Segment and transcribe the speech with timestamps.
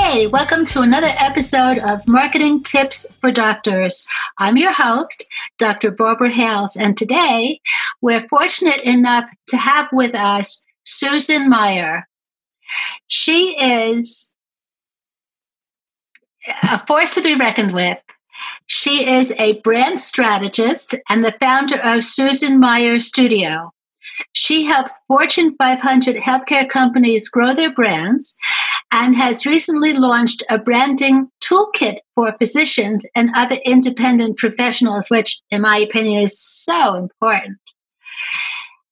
[0.00, 4.06] Hey, welcome to another episode of Marketing Tips for Doctors.
[4.38, 5.26] I'm your host,
[5.58, 5.90] Dr.
[5.90, 7.60] Barbara Hales, and today
[8.00, 12.08] we're fortunate enough to have with us Susan Meier.
[13.08, 14.34] She is
[16.62, 17.98] a force to be reckoned with.
[18.66, 23.72] She is a brand strategist and the founder of Susan Meier Studio.
[24.32, 28.38] She helps Fortune 500 healthcare companies grow their brands
[28.92, 35.62] and has recently launched a branding toolkit for physicians and other independent professionals, which, in
[35.62, 37.58] my opinion, is so important.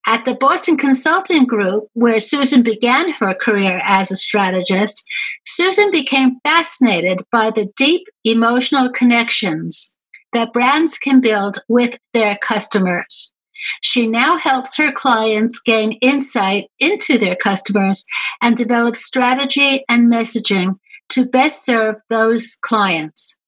[0.08, 5.02] At the Boston Consulting Group, where Susan began her career as a strategist,
[5.44, 9.96] Susan became fascinated by the deep emotional connections
[10.32, 13.34] that brands can build with their customers.
[13.80, 18.04] She now helps her clients gain insight into their customers
[18.40, 20.78] and develop strategy and messaging
[21.10, 23.38] to best serve those clients.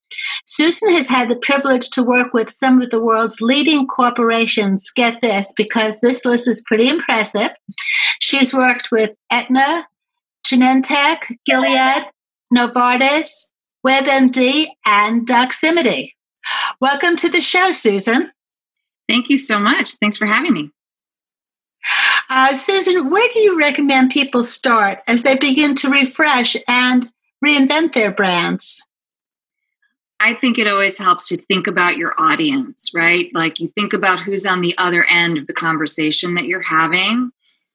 [0.44, 4.91] Susan has had the privilege to work with some of the world's leading corporations.
[4.94, 7.50] Get this, because this list is pretty impressive.
[8.20, 9.86] She's worked with Aetna,
[10.47, 12.10] Genentech, Gilead,
[12.55, 13.53] Novartis,
[13.86, 16.12] WebMD, and Doximity.
[16.80, 18.32] Welcome to the show, Susan.
[19.08, 19.94] Thank you so much.
[19.94, 20.70] Thanks for having me.
[22.28, 27.10] Uh, Susan, where do you recommend people start as they begin to refresh and
[27.44, 28.86] reinvent their brands?
[30.20, 33.30] I think it always helps to think about your audience, right?
[33.32, 37.30] Like you think about who's on the other end of the conversation that you're having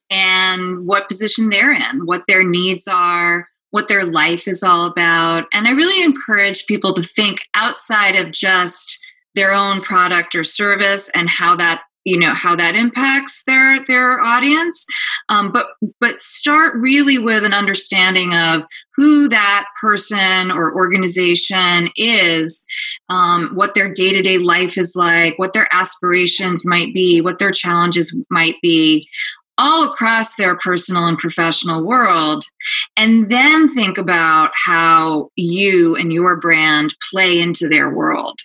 [0.09, 5.47] and what position they're in, what their needs are, what their life is all about.
[5.53, 9.03] And I really encourage people to think outside of just
[9.35, 14.19] their own product or service and how that you know how that impacts their their
[14.19, 14.85] audience.
[15.29, 15.67] Um, but
[15.99, 22.65] but start really with an understanding of who that person or organization is
[23.09, 28.15] um, what their day-to-day life is like what their aspirations might be what their challenges
[28.29, 29.07] might be
[29.57, 32.43] all across their personal and professional world
[32.97, 38.39] and then think about how you and your brand play into their world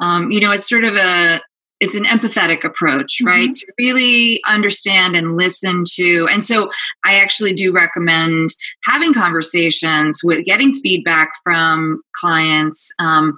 [0.00, 1.40] um, you know it's sort of a
[1.80, 3.52] it's an empathetic approach right mm-hmm.
[3.54, 6.68] to really understand and listen to and so
[7.04, 8.50] i actually do recommend
[8.84, 13.36] having conversations with getting feedback from clients um,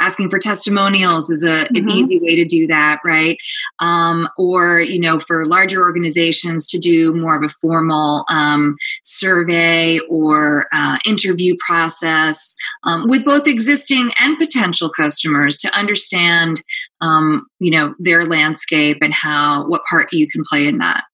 [0.00, 1.76] asking for testimonials is a, mm-hmm.
[1.76, 3.38] an easy way to do that right
[3.80, 9.98] um, or you know for larger organizations to do more of a formal um, survey
[10.08, 12.54] or uh, interview process
[12.84, 16.62] um, with both existing and potential customers to understand
[17.00, 21.04] um, you know their landscape and how what part you can play in that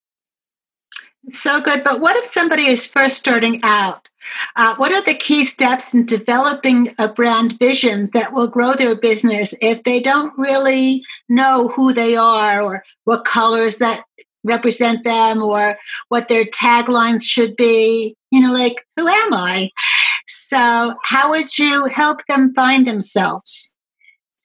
[1.29, 1.85] so good.
[1.85, 4.09] But what if somebody is first starting out?
[4.57, 8.95] Uh, what are the key steps in developing a brand vision that will grow their
[8.95, 14.05] business if they don't really know who they are or what colors that
[14.45, 15.77] represent them or
[16.09, 18.17] what their taglines should be?
[18.31, 19.71] You know, like, who am I?
[20.27, 23.72] So, how would you help them find themselves?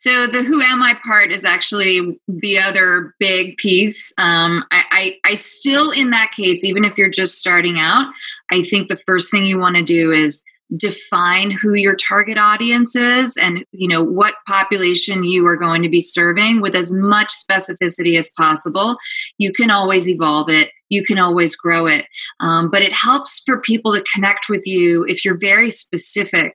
[0.08, 4.14] So the who am I part is actually the other big piece.
[4.18, 4.84] Um, I,
[5.26, 8.14] I, I still, in that case, even if you're just starting out,
[8.50, 10.46] I think the first thing you want to do is
[10.78, 15.90] define who your target audience is and you know what population you are going to
[15.90, 18.96] be serving with as much specificity as possible.
[19.38, 20.72] You can always evolve it.
[20.88, 22.06] You can always grow it.
[22.40, 26.54] Um, but it helps for people to connect with you if you're very specific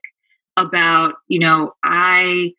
[0.57, 2.53] about you know i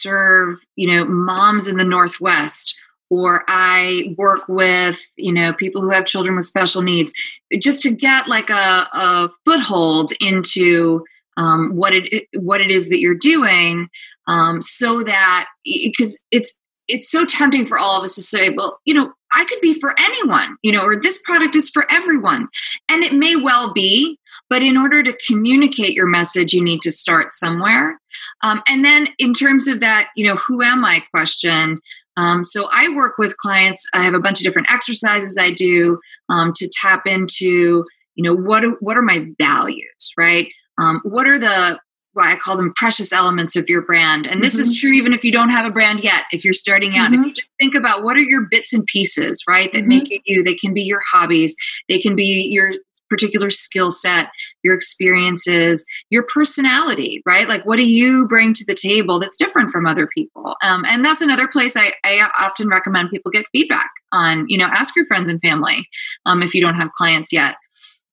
[0.00, 2.78] serve you know moms in the northwest
[3.10, 7.12] or i work with you know people who have children with special needs
[7.60, 8.54] just to get like a,
[8.92, 11.04] a foothold into
[11.36, 13.88] um, what it what it is that you're doing
[14.26, 16.58] um, so that because it's
[16.88, 19.74] it's so tempting for all of us to say well you know I could be
[19.74, 22.48] for anyone, you know, or this product is for everyone.
[22.88, 26.92] And it may well be, but in order to communicate your message, you need to
[26.92, 28.00] start somewhere.
[28.42, 31.80] Um, and then in terms of that, you know, who am I question,
[32.16, 33.84] um, so I work with clients.
[33.92, 35.98] I have a bunch of different exercises I do
[36.28, 37.84] um, to tap into,
[38.14, 40.48] you know, what what are my values, right?
[40.78, 41.80] Um, what are the
[42.14, 44.26] well, I call them precious elements of your brand.
[44.26, 44.62] And this mm-hmm.
[44.62, 47.10] is true even if you don't have a brand yet, if you're starting out.
[47.10, 47.20] Mm-hmm.
[47.20, 49.88] If you just think about what are your bits and pieces, right, that mm-hmm.
[49.88, 51.54] make you you, they can be your hobbies,
[51.88, 52.72] they can be your
[53.10, 54.30] particular skill set,
[54.62, 57.48] your experiences, your personality, right?
[57.48, 60.56] Like, what do you bring to the table that's different from other people?
[60.62, 64.46] Um, and that's another place I, I, often recommend people get feedback on.
[64.48, 65.86] You know, ask your friends and family
[66.26, 67.56] um, if you don't have clients yet.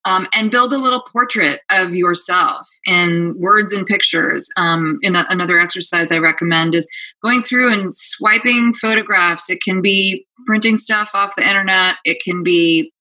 [0.04, 4.50] Um, and build a little portrait of yourself in words and pictures.
[4.58, 6.88] Um, in a, another exercise I recommend is
[7.24, 9.48] going through and swiping photographs.
[9.48, 11.98] It can be printing stuff off the internet.
[12.04, 12.92] It can be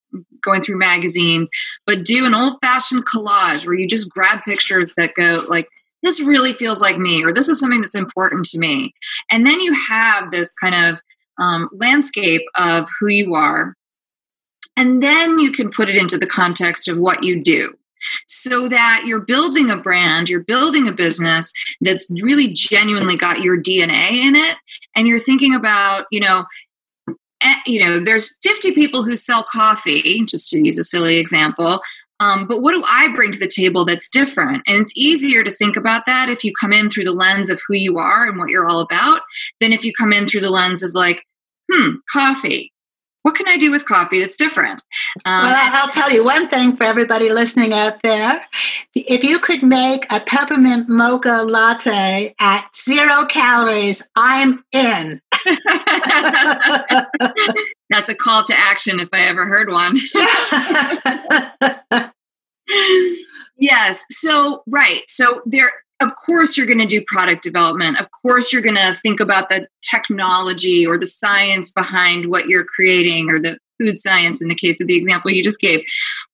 [0.45, 1.49] going through magazines,
[1.87, 5.69] but do an old fashioned collage where you just grab pictures that go like,
[6.03, 8.93] this really feels like me, or this is something that's important to me.
[9.31, 11.01] And then you have this kind of
[11.39, 13.75] um, landscape of who you are.
[14.81, 17.75] And then you can put it into the context of what you do
[18.27, 23.61] so that you're building a brand, you're building a business that's really genuinely got your
[23.61, 24.57] DNA in it.
[24.97, 26.47] And you're thinking about, you know,
[27.43, 31.81] Eh, you know, there's 50 people who sell coffee, just to use a silly example.
[32.21, 34.63] Um, but what do I bring to the table that's different?
[34.67, 37.59] And it's easier to think about that if you come in through the lens of
[37.67, 39.23] who you are and what you're all about
[39.59, 41.25] than if you come in through the lens of like,
[41.73, 42.73] hmm, coffee
[43.23, 44.83] what can I do with coffee that's different?
[45.25, 48.45] Um, well, I'll tell you one thing for everybody listening out there.
[48.95, 55.21] If you could make a peppermint mocha latte at zero calories, I'm in.
[57.91, 59.99] that's a call to action if I ever heard one.
[63.59, 64.05] yes.
[64.11, 65.03] So, right.
[65.09, 65.71] So, there
[66.01, 69.51] of course you're going to do product development of course you're going to think about
[69.51, 74.55] the technology or the science behind what you're creating or the food science in the
[74.55, 75.85] case of the example you just gave.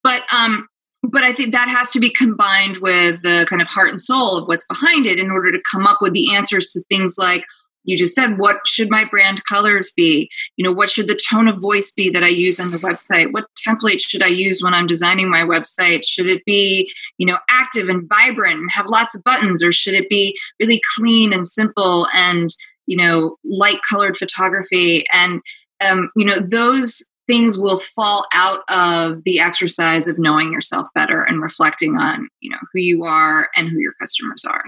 [0.03, 0.69] But um
[1.03, 4.39] but i think that has to be combined with the kind of heart and soul
[4.39, 7.45] of what's behind it in order to come up with the answers to things like
[7.87, 10.29] you just said what should my brand colors be?
[10.57, 13.33] You know what should the tone of voice be that i use on the website?
[13.33, 16.05] What template should i use when i'm designing my website?
[16.05, 19.63] Should it be you know active and vibrant and have lots of buttons?
[19.63, 22.51] Or should it be really clean and simple and
[22.87, 25.41] you know light colored photography and
[25.87, 31.23] um, you know those things will fall out of the exercise of knowing yourself better
[31.23, 34.65] and reflecting on you know who you are and who your customers are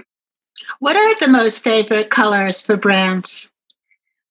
[0.79, 3.51] what are the most favorite colors for brands?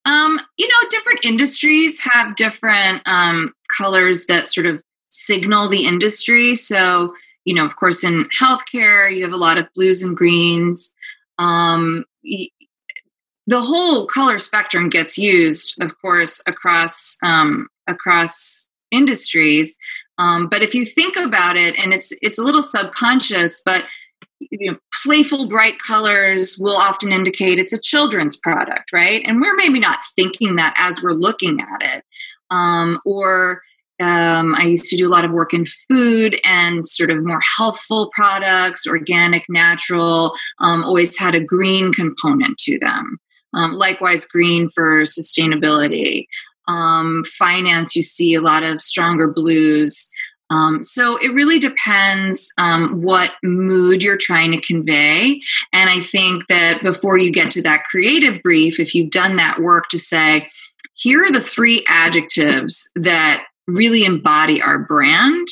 [0.05, 6.55] Um, you know, different industries have different um, colors that sort of signal the industry.
[6.55, 7.15] So,
[7.45, 10.95] you know, of course, in healthcare, you have a lot of blues and greens.
[11.39, 12.05] Um,
[13.49, 19.75] the whole color spectrum gets used, of course, across um, across industries.
[20.19, 23.87] Um, but if you think about it, and it's it's a little subconscious, but
[24.39, 29.23] you know, playful, bright colors will often indicate it's a children's product, right?
[29.25, 32.05] And we're maybe not thinking that as we're looking at it.
[32.51, 33.63] Um, or
[34.01, 37.41] um, I used to do a lot of work in food and sort of more
[37.57, 43.19] healthful products, organic, natural, um, always had a green component to them.
[43.59, 46.27] Um, likewise, green for sustainability.
[46.69, 50.09] Um, finance, you see a lot of stronger blues.
[50.51, 55.41] Um, so it really depends um, what mood you're trying to convey.
[55.73, 59.61] And I think that before you get to that creative brief, if you've done that
[59.61, 60.49] work to say,
[60.95, 65.49] here are the three adjectives that really embody our brand,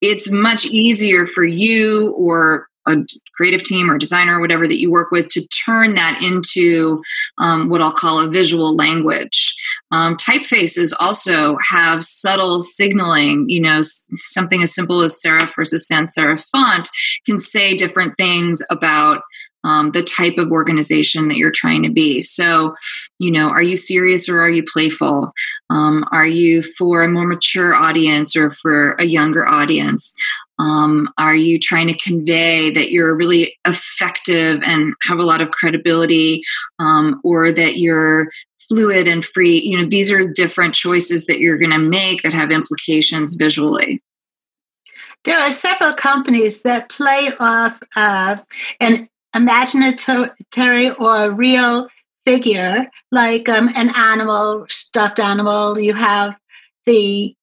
[0.00, 2.96] it's much easier for you or a
[3.34, 7.00] creative team or designer or whatever that you work with to turn that into
[7.38, 9.54] um, what I'll call a visual language.
[9.90, 13.46] Um, typefaces also have subtle signaling.
[13.48, 16.88] You know, something as simple as serif versus sans serif font
[17.26, 19.22] can say different things about
[19.64, 22.20] um, the type of organization that you're trying to be.
[22.20, 22.72] So,
[23.18, 25.32] you know, are you serious or are you playful?
[25.70, 30.14] Um, are you for a more mature audience or for a younger audience?
[30.58, 35.50] Um, are you trying to convey that you're really effective and have a lot of
[35.50, 36.42] credibility,
[36.78, 38.28] um, or that you're
[38.68, 39.60] fluid and free?
[39.60, 44.00] You know, these are different choices that you're going to make that have implications visually.
[45.24, 48.36] There are several companies that play off uh,
[48.78, 51.88] an imaginary or a real
[52.24, 55.78] figure, like um, an animal, stuffed animal.
[55.78, 56.38] You have
[56.86, 57.34] the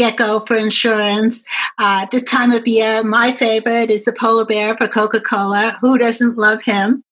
[0.00, 1.46] gecko for insurance.
[1.76, 5.76] Uh, this time of year, my favorite is the polar bear for Coca Cola.
[5.82, 7.04] Who doesn't love him?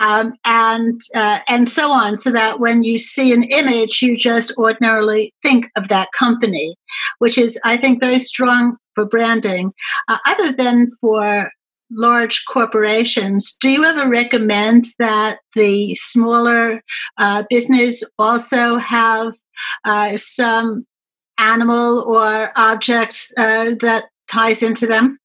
[0.00, 4.52] Um, and uh, and so on, so that when you see an image, you just
[4.58, 6.76] ordinarily think of that company,
[7.20, 9.72] which is, I think, very strong for branding.
[10.08, 11.50] Uh, other than for
[11.90, 16.82] large corporations, do you ever recommend that the smaller
[17.18, 19.34] uh, business also have
[19.84, 20.86] uh, some
[21.38, 25.18] animal or object uh, that ties into them?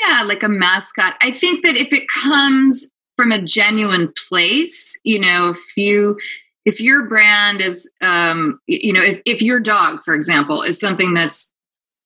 [0.00, 1.14] Yeah, like a mascot.
[1.20, 6.18] I think that if it comes from a genuine place, you know, if you
[6.64, 11.14] if your brand is um you know, if if your dog, for example, is something
[11.14, 11.52] that's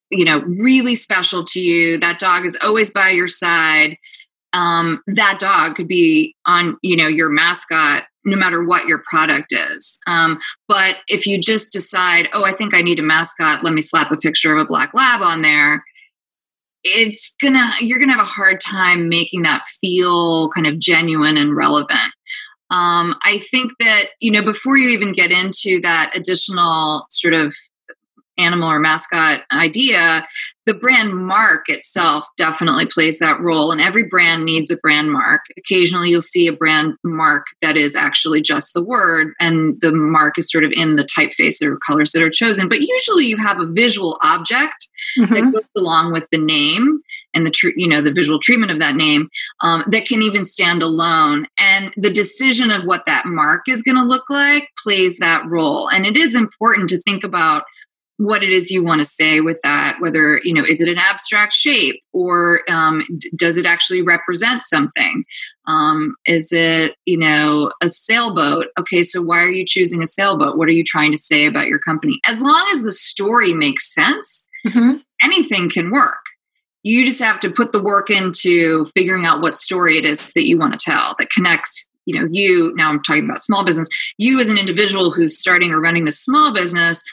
[0.09, 3.97] you know really special to you, that dog is always by your side.
[4.55, 9.53] Um, that dog could be on you know your mascot no matter what your product
[9.53, 9.99] is.
[10.07, 13.81] Um, but if you just decide, oh, I think I need a mascot, let me
[13.81, 15.83] slap a picture of a black lab on there,
[16.85, 21.55] it's gonna you're gonna have a hard time making that feel kind of genuine and
[21.55, 22.13] relevant.
[22.71, 27.53] Um, I think that you know before you even get into that additional sort of
[28.37, 30.27] animal or mascot idea,
[30.65, 33.71] the brand mark itself definitely plays that role.
[33.71, 35.41] And every brand needs a brand mark.
[35.57, 40.37] Occasionally, you'll see a brand mark that is actually just the word, and the mark
[40.37, 42.67] is sort of in the typeface or colors that are chosen.
[42.67, 45.33] But usually, you have a visual object mm-hmm.
[45.33, 47.01] that goes along with the name
[47.33, 49.29] and the tr- you know the visual treatment of that name
[49.61, 51.47] um, that can even stand alone.
[51.59, 55.89] And the decision of what that mark is going to look like plays that role.
[55.89, 57.63] And it is important to think about
[58.17, 60.97] what it is you want to say with that whether you know is it an
[60.97, 63.03] abstract shape or um,
[63.35, 65.23] does it actually represent something?
[65.67, 68.67] Um, is it you know a sailboat?
[68.79, 70.57] Okay so why are you choosing a sailboat?
[70.57, 72.19] What are you trying to say about your company?
[72.25, 74.97] As long as the story makes sense mm-hmm.
[75.21, 76.25] anything can work.
[76.83, 80.45] You just have to put the work into figuring out what story it is that
[80.45, 83.89] you want to tell that connects you know you now i'm talking about small business
[84.19, 87.03] you as an individual who's starting or running this small business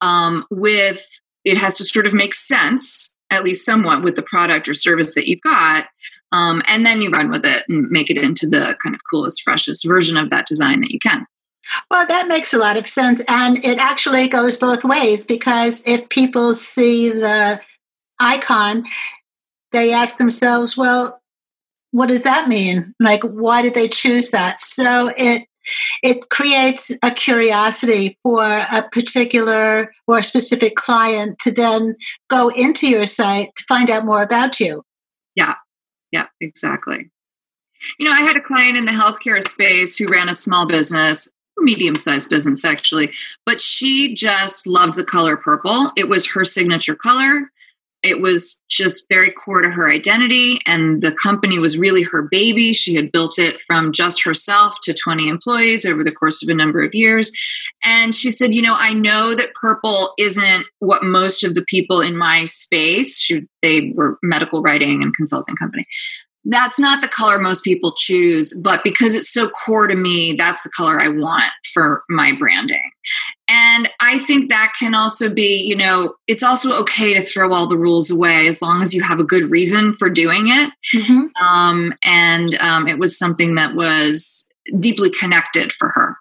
[0.00, 1.06] um, with
[1.44, 5.14] it has to sort of make sense at least somewhat with the product or service
[5.14, 5.86] that you've got
[6.32, 9.42] um, and then you run with it and make it into the kind of coolest
[9.42, 11.26] freshest version of that design that you can.
[11.90, 16.08] Well that makes a lot of sense and it actually goes both ways because if
[16.08, 17.60] people see the
[18.18, 18.84] icon
[19.72, 21.20] they ask themselves well
[21.92, 22.94] what does that mean?
[23.00, 24.60] Like why did they choose that?
[24.60, 25.46] So it
[26.02, 31.96] it creates a curiosity for a particular or specific client to then
[32.28, 34.82] go into your site to find out more about you.
[35.34, 35.54] Yeah,
[36.12, 37.10] yeah, exactly.
[37.98, 41.28] You know, I had a client in the healthcare space who ran a small business,
[41.58, 43.12] medium sized business actually,
[43.46, 45.90] but she just loved the color purple.
[45.96, 47.50] It was her signature color
[48.02, 52.72] it was just very core to her identity and the company was really her baby.
[52.72, 56.54] She had built it from just herself to 20 employees over the course of a
[56.54, 57.30] number of years.
[57.84, 62.00] And she said you know i know that purple isn't what most of the people
[62.00, 65.84] in my space she, they were medical writing and consulting company
[66.44, 70.62] that's not the color most people choose, but because it's so core to me, that's
[70.62, 72.90] the color I want for my branding.
[73.48, 77.66] And I think that can also be, you know, it's also okay to throw all
[77.66, 80.72] the rules away as long as you have a good reason for doing it.
[80.94, 81.44] Mm-hmm.
[81.44, 86.16] Um, and um, it was something that was deeply connected for her.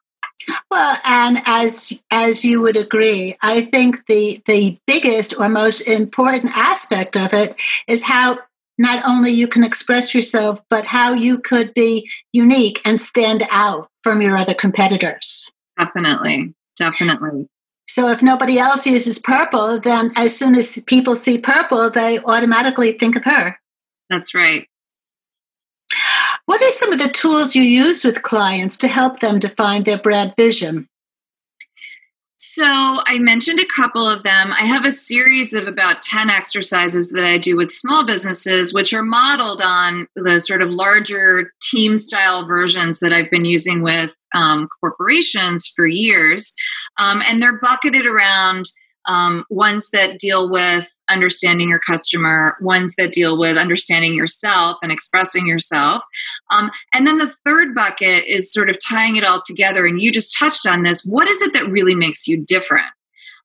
[0.72, 6.56] Well, and as as you would agree, I think the the biggest or most important
[6.56, 8.40] aspect of it is how
[8.80, 13.88] not only you can express yourself, but how you could be unique and stand out
[14.02, 15.52] from your other competitors.
[15.78, 16.56] Definitely.
[16.78, 17.48] Definitely.
[17.88, 22.94] So if nobody else uses purple, then as soon as people see purple, they automatically
[22.94, 23.60] think of her.
[24.10, 24.68] That's right.
[26.46, 29.98] What are some of the tools you use with clients to help them define their
[29.98, 30.88] brand vision?
[32.52, 34.52] So, I mentioned a couple of them.
[34.52, 38.92] I have a series of about 10 exercises that I do with small businesses, which
[38.92, 44.16] are modeled on the sort of larger team style versions that I've been using with
[44.34, 46.52] um, corporations for years.
[46.98, 48.66] Um, and they're bucketed around
[49.10, 54.92] um, ones that deal with understanding your customer, ones that deal with understanding yourself and
[54.92, 56.04] expressing yourself.
[56.52, 59.88] Um, and then the third bucket is sort of tying it all together.
[59.88, 61.04] And you just touched on this.
[61.04, 62.86] What is it that really makes you different?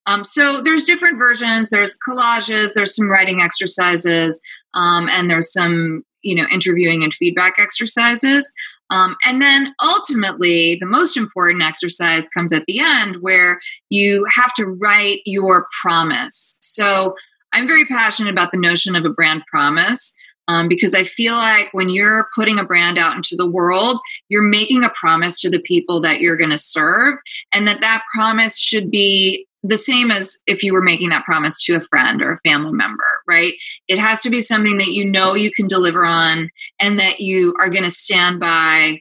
[0.07, 1.71] Um, so there's different versions.
[1.71, 2.75] There's collages.
[2.75, 4.43] There's some writing exercises,
[4.75, 8.53] um, and there's some you know interviewing and feedback exercises.
[8.91, 14.53] Um, and then ultimately, the most important exercise comes at the end where you have
[14.55, 16.59] to write your promise.
[16.61, 17.15] So
[17.53, 20.15] I'm very passionate about the notion of a brand promise.
[20.47, 24.43] Um, because I feel like when you're putting a brand out into the world, you're
[24.43, 27.15] making a promise to the people that you're going to serve,
[27.51, 31.61] and that that promise should be the same as if you were making that promise
[31.65, 33.55] to a friend or a family member, right?
[33.89, 37.55] It has to be something that you know you can deliver on and that you
[37.61, 39.01] are going to stand by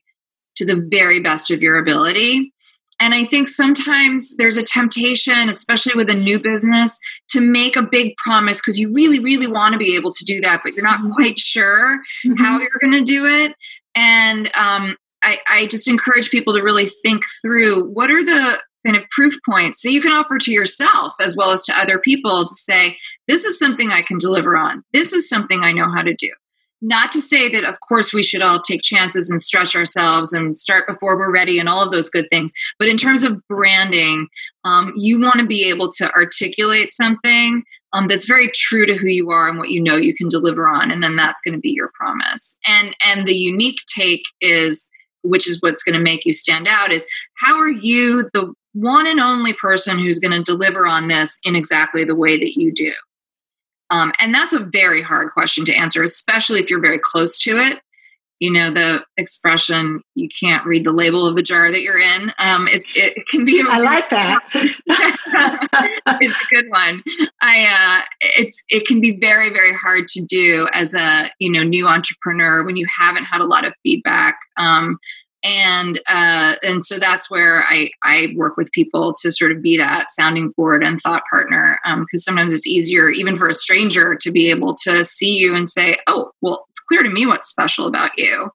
[0.55, 2.53] to the very best of your ability.
[2.99, 6.97] And I think sometimes there's a temptation, especially with a new business,
[7.31, 10.39] to make a big promise because you really, really want to be able to do
[10.41, 11.11] that, but you're not mm-hmm.
[11.11, 12.41] quite sure mm-hmm.
[12.41, 13.53] how you're going to do it.
[13.95, 18.97] And um, I, I just encourage people to really think through what are the kind
[18.97, 22.45] of proof points that you can offer to yourself as well as to other people
[22.45, 22.97] to say,
[23.27, 24.83] this is something I can deliver on.
[24.93, 26.29] This is something I know how to do.
[26.85, 30.57] Not to say that, of course, we should all take chances and stretch ourselves and
[30.57, 32.51] start before we're ready and all of those good things.
[32.77, 34.27] But in terms of branding,
[34.65, 37.63] um, you want to be able to articulate something
[37.93, 40.67] um, that's very true to who you are and what you know you can deliver
[40.67, 42.57] on, and then that's going to be your promise.
[42.65, 44.89] And and the unique take is
[45.23, 49.07] which is what's going to make you stand out is how are you the one
[49.07, 52.71] and only person who's going to deliver on this in exactly the way that you
[52.71, 52.91] do.
[53.89, 57.57] Um, and that's a very hard question to answer especially if you're very close to
[57.57, 57.79] it.
[58.39, 62.33] You know the expression you can't read the label of the jar that you're in.
[62.39, 64.41] Um, it, it can be I like that.
[66.21, 67.03] It's a good one.
[67.41, 68.05] I uh,
[68.37, 72.65] it's it can be very very hard to do as a you know new entrepreneur
[72.65, 74.37] when you haven't had a lot of feedback.
[74.57, 74.99] Um,
[75.43, 79.77] and uh, and so that's where I I work with people to sort of be
[79.77, 84.15] that sounding board and thought partner because um, sometimes it's easier even for a stranger
[84.15, 87.49] to be able to see you and say oh well it's clear to me what's
[87.49, 88.49] special about you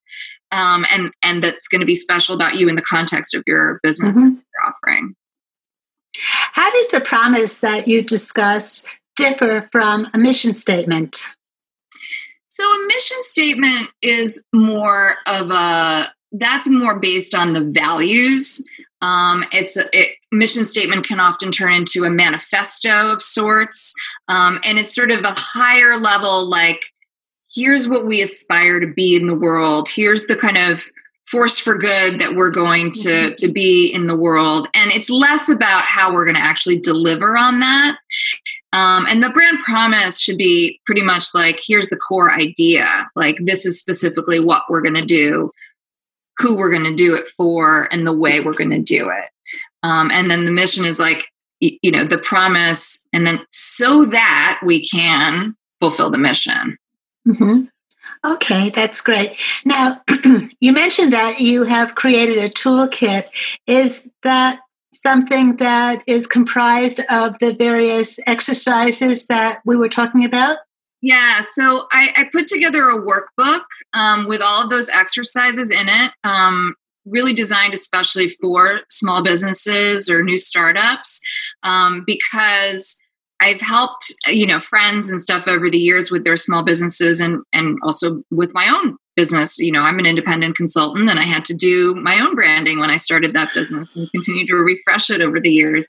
[0.51, 3.81] um, and and that's going to be special about you in the context of your
[3.83, 4.29] business mm-hmm.
[4.29, 5.15] you're offering.
[6.21, 11.23] How does the promise that you discussed differ from a mission statement?
[12.49, 18.65] So a mission statement is more of a that's more based on the values.
[19.01, 23.95] Um, it's a it, mission statement can often turn into a manifesto of sorts,
[24.29, 26.49] um, and it's sort of a higher level.
[26.49, 26.85] Like,
[27.53, 29.89] here's what we aspire to be in the world.
[29.89, 30.85] Here's the kind of
[31.27, 33.35] force for good that we're going to mm-hmm.
[33.35, 37.37] to be in the world, and it's less about how we're going to actually deliver
[37.37, 37.99] on that.
[38.73, 42.87] Um, and the brand promise should be pretty much like here's the core idea.
[43.15, 45.53] Like, this is specifically what we're going to do
[46.39, 49.31] who we're going to do it for and the way we're going to do it.
[49.83, 51.29] Um, and then the mission is like,
[51.61, 56.79] you know, the promise, and then so that we can fulfill the mission.
[57.27, 57.65] Mm-hmm.
[58.25, 59.39] Okay, that's great.
[59.65, 60.03] Now,
[60.61, 63.25] you mentioned that you have created a toolkit.
[63.67, 64.61] Is that
[64.93, 70.59] something that is comprised of the various exercises that we were talking about?
[71.01, 73.63] Yeah, so I, I put together a workbook
[73.95, 76.75] um, with all of those exercises in it, um,
[77.07, 81.21] really designed especially for small businesses or new startups,
[81.63, 82.98] um, because
[83.41, 87.43] I've helped you know friends and stuff over the years with their small businesses and
[87.53, 89.59] and also with my own business.
[89.59, 92.91] You know i'm an independent consultant and i had to do my own branding when
[92.91, 95.89] i started that business and continue to refresh it over the years.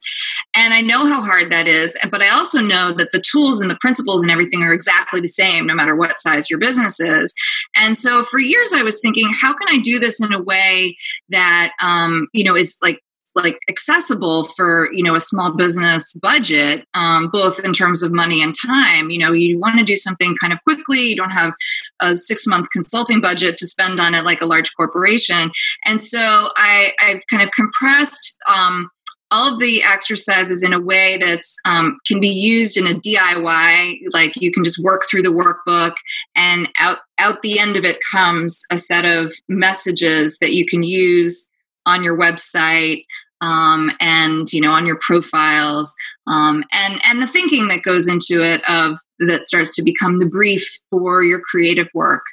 [0.56, 3.70] And i know how hard that is but i also know that the tools and
[3.70, 7.34] the principles and everything are exactly the same no matter what size your business is.
[7.76, 10.98] And so for years i was thinking how can i do this in a way
[11.30, 13.00] that um, you know is like
[13.40, 18.42] like accessible for you know a small business budget um, both in terms of money
[18.42, 21.54] and time you know you want to do something kind of quickly you don't have
[22.00, 25.52] a six month consulting budget to spend on it like a large corporation
[25.86, 28.90] and so i i've kind of compressed um,
[29.32, 34.00] all of the exercises in a way that's um, can be used in a DIY.
[34.12, 35.96] Like you can just work through the workbook,
[36.36, 40.84] and out out the end of it comes a set of messages that you can
[40.84, 41.50] use
[41.86, 43.04] on your website
[43.42, 45.94] um, and you know on your profiles
[46.28, 50.26] um, and and the thinking that goes into it of that starts to become the
[50.26, 52.24] brief for your creative work.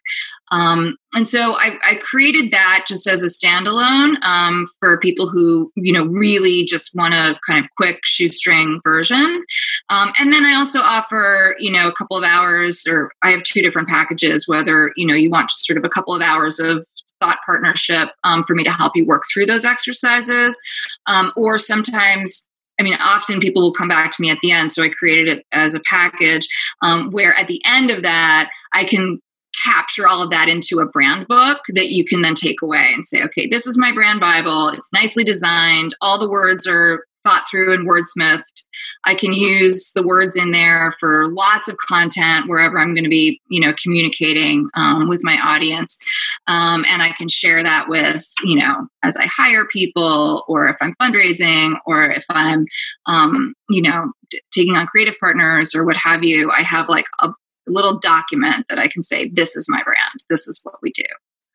[0.53, 5.73] Um, and so I, I, created that just as a standalone um, for people who
[5.77, 9.45] you know really just want a kind of quick shoestring version.
[9.89, 13.43] Um, and then i also offer you know a couple of hours or i have
[13.43, 16.59] two different packages whether you know you want just sort of a couple of hours
[16.59, 16.87] of
[17.21, 20.59] thought partnership um, for me to help you work through those exercises.
[21.07, 22.49] Um, or sometimes,
[22.79, 24.73] I mean, often people will come back to me at the end.
[24.73, 26.47] So I created it as a package
[26.83, 29.21] um, where at the end of that, I can
[29.63, 33.07] capture all of that into a brand book that you can then take away and
[33.07, 34.69] say, okay, this is my brand Bible.
[34.69, 35.93] It's nicely designed.
[36.01, 38.63] All the words are thought through and wordsmithed.
[39.05, 43.11] I can use the words in there for lots of content wherever I'm going to
[43.11, 45.99] be, you know, communicating um, with my audience.
[46.47, 50.77] Um, and I can share that with you know as I hire people, or if
[50.81, 52.67] I'm fundraising, or if I'm
[53.07, 54.13] um, you know
[54.51, 56.51] taking on creative partners or what have you.
[56.51, 57.31] I have like a
[57.67, 60.21] little document that I can say, "This is my brand.
[60.29, 61.05] This is what we do."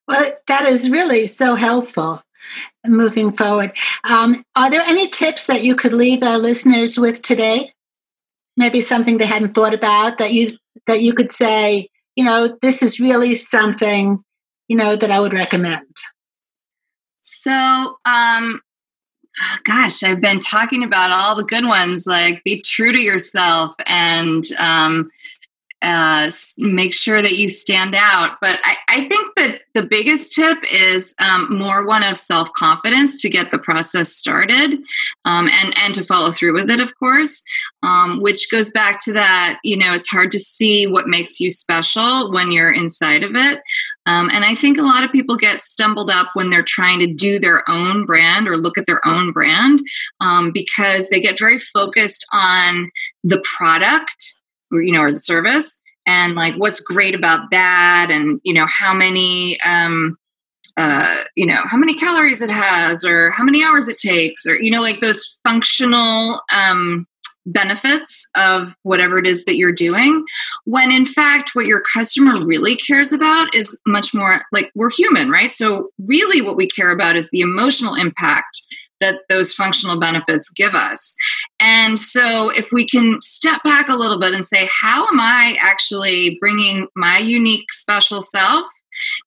[0.08, 2.24] Well, that is really so helpful
[2.86, 3.78] moving forward.
[4.04, 7.72] Um, are there any tips that you could leave our listeners with today?
[8.58, 12.82] Maybe something they hadn't thought about that you that you could say, you know, this
[12.82, 14.24] is really something,
[14.72, 15.98] you know, that I would recommend.
[17.20, 18.62] So, um,
[19.66, 24.46] gosh, I've been talking about all the good ones, like be true to yourself and
[24.58, 25.10] um,
[25.82, 28.38] uh, make sure that you stand out.
[28.40, 33.22] But I, I think that the biggest tip is um, more one of self confidence
[33.22, 34.84] to get the process started
[35.26, 37.42] um, and, and to follow through with it, of course,
[37.84, 41.50] um, which goes back to that, you know, it's hard to see what makes you
[41.50, 43.60] special when you're inside of it.
[44.06, 47.14] Um, and I think a lot of people get stumbled up when they're trying to
[47.14, 49.80] do their own brand or look at their own brand
[50.20, 52.92] um, because they get very focused on
[53.24, 54.41] the product
[54.72, 58.94] you know, or the service and like what's great about that and, you know, how
[58.94, 60.18] many, um,
[60.78, 64.56] uh, you know, how many calories it has or how many hours it takes or,
[64.56, 67.08] you know, like those functional, um,
[67.48, 70.24] benefits of whatever it is that you're doing
[70.66, 75.28] when in fact what your customer really cares about is much more like we're human
[75.28, 78.62] right so really what we care about is the emotional impact
[79.02, 81.14] that those functional benefits give us.
[81.62, 85.56] And so, if we can step back a little bit and say, how am I
[85.62, 88.66] actually bringing my unique special self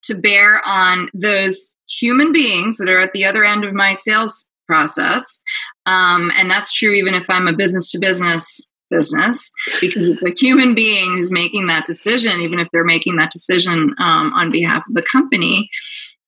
[0.02, 4.50] to bear on those human beings that are at the other end of my sales
[4.66, 5.42] process?
[5.86, 10.34] Um, and that's true even if I'm a business to business business because it's a
[10.36, 14.84] human being who's making that decision, even if they're making that decision um, on behalf
[14.88, 15.70] of the company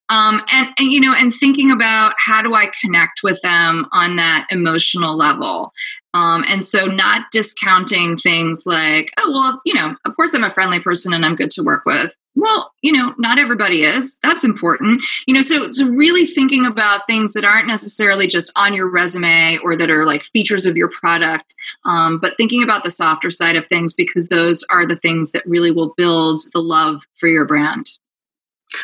[0.09, 4.15] um, and, and you know and thinking about how do i connect with them on
[4.15, 5.71] that emotional level?
[6.13, 10.49] Um, and so not discounting things like oh well you know of course i'm a
[10.49, 12.13] friendly person and i'm good to work with.
[12.35, 14.17] Well you know not everybody is.
[14.23, 15.03] That's important.
[15.27, 19.57] You know so, so really thinking about things that aren't necessarily just on your resume
[19.63, 21.53] or that are like features of your product
[21.85, 25.45] um, but thinking about the softer side of things because those are the things that
[25.45, 27.89] really will build the love for your brand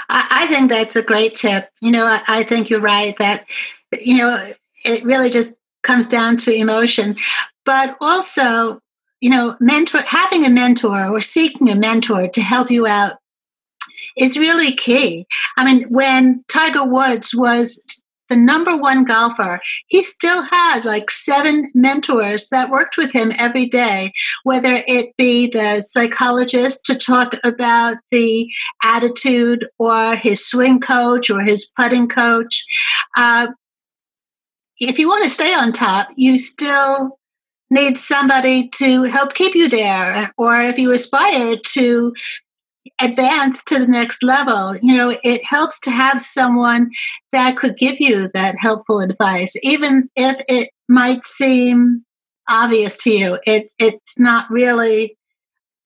[0.10, 1.69] I, I think that's a great tip.
[1.82, 3.46] You know, I, I think you're right that,
[4.00, 4.54] you know,
[4.86, 7.15] it really just comes down to emotion.
[7.65, 8.80] But also,
[9.22, 13.13] you know, mentor having a mentor or seeking a mentor to help you out
[14.17, 15.26] is really key.
[15.58, 17.92] I mean, when Tiger Woods was
[18.29, 23.65] the number one golfer, he still had like seven mentors that worked with him every
[23.65, 24.12] day,
[24.43, 28.51] whether it be the psychologist to talk about the
[28.83, 32.63] attitude or his swing coach or his putting coach.
[33.17, 33.47] Uh,
[34.79, 37.19] if you want to stay on top, you still
[37.69, 40.31] need somebody to help keep you there.
[40.38, 42.13] Or if you aspire to
[43.02, 46.91] advance to the next level, you know, it helps to have someone
[47.32, 52.04] that could give you that helpful advice, even if it might seem
[52.50, 53.39] obvious to you.
[53.46, 55.17] It, it's not really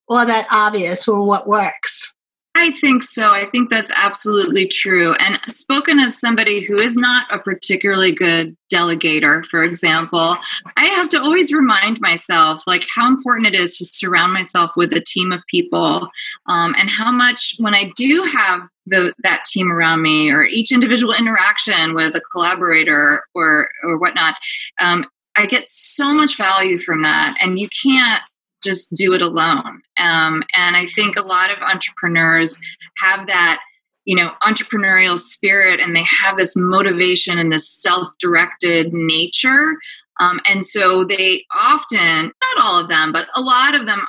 [0.09, 2.15] all that obvious or what works.
[2.59, 3.31] I think so.
[3.31, 5.13] I think that's absolutely true.
[5.13, 10.37] And spoken as somebody who is not a particularly good delegator, for example,
[10.75, 14.93] I have to always remind myself like how important it is to surround myself with
[14.93, 16.09] a team of people,
[16.47, 20.71] um, and how much when I do have the, that team around me, or each
[20.71, 24.35] individual interaction with a collaborator or or whatnot,
[24.79, 25.05] um,
[25.37, 28.21] I get so much value from that, and you can't
[28.63, 29.81] just do it alone.
[29.99, 32.57] Um, and I think a lot of entrepreneurs
[32.97, 33.59] have that,
[34.05, 39.75] you know, entrepreneurial spirit and they have this motivation and this self directed nature.
[40.19, 43.99] Um, and so they often, not all of them, but a lot of them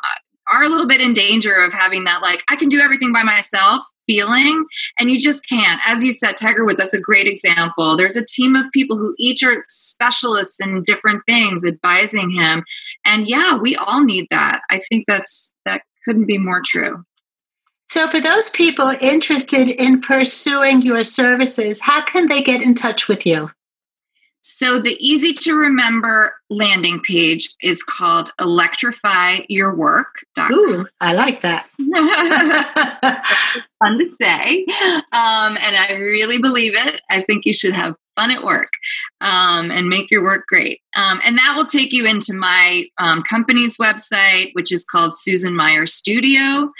[0.52, 3.22] are a little bit in danger of having that, like, I can do everything by
[3.22, 4.64] myself feeling
[4.98, 5.80] and you just can't.
[5.86, 7.96] As you said tiger woods that's a great example.
[7.96, 12.64] There's a team of people who each are specialists in different things advising him
[13.04, 14.62] and yeah we all need that.
[14.70, 17.04] I think that's that couldn't be more true.
[17.90, 23.08] So for those people interested in pursuing your services how can they get in touch
[23.08, 23.50] with you
[24.58, 30.24] so the easy to remember landing page is called Electrify Your Work.
[30.50, 31.70] Ooh, I like that.
[33.78, 34.66] fun to say.
[35.12, 37.00] Um, and I really believe it.
[37.08, 38.70] I think you should have fun at work
[39.20, 40.80] um, and make your work great.
[40.96, 45.54] Um, and that will take you into my um, company's website, which is called Susan
[45.54, 46.72] Meier Studio.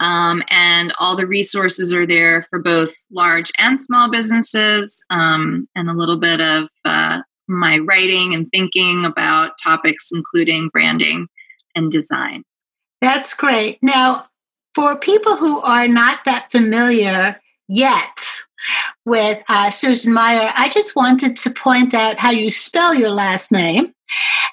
[0.00, 5.88] Um, and all the resources are there for both large and small businesses, um, and
[5.88, 11.28] a little bit of uh, my writing and thinking about topics including branding
[11.74, 12.42] and design.
[13.00, 13.78] That's great.
[13.82, 14.26] Now,
[14.74, 18.24] for people who are not that familiar yet
[19.04, 23.52] with uh, Susan Meier, I just wanted to point out how you spell your last
[23.52, 23.92] name,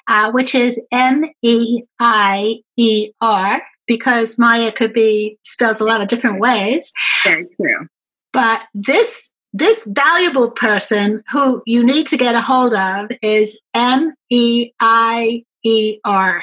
[0.06, 3.62] uh, which is M E I E R,
[3.96, 6.90] because Maya could be spelled a lot of different ways.
[7.24, 7.86] Very true.
[8.32, 14.14] But this this valuable person who you need to get a hold of is M
[14.30, 16.42] E I E R.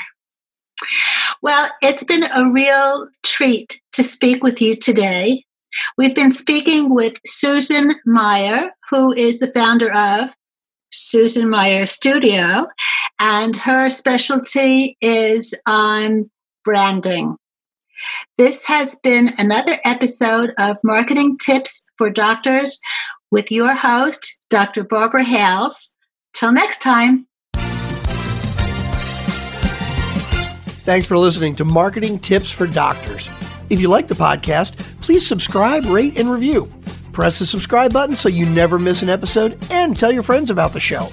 [1.41, 5.43] Well, it's been a real treat to speak with you today.
[5.97, 10.35] We've been speaking with Susan Meier, who is the founder of
[10.91, 12.67] Susan Meier Studio,
[13.19, 16.29] and her specialty is on
[16.63, 17.35] branding.
[18.37, 22.79] This has been another episode of Marketing Tips for Doctors
[23.31, 24.83] with your host, Dr.
[24.83, 25.95] Barbara Hales.
[26.33, 27.27] Till next time.
[30.85, 33.29] Thanks for listening to Marketing Tips for Doctors.
[33.69, 36.71] If you like the podcast, please subscribe, rate, and review.
[37.11, 40.73] Press the subscribe button so you never miss an episode and tell your friends about
[40.73, 41.07] the show.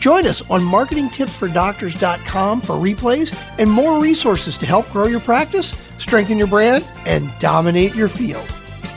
[0.00, 6.38] Join us on marketingtipsfordoctors.com for replays and more resources to help grow your practice, strengthen
[6.38, 8.46] your brand, and dominate your field.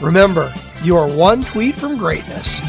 [0.01, 2.61] Remember, you are one tweet from greatness.